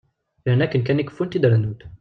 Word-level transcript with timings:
Yerna 0.45 0.63
akken 0.67 0.83
kan 0.87 1.01
i 1.01 1.05
keffunt 1.05 1.37
i 1.37 1.39
d-rennunt. 1.39 1.81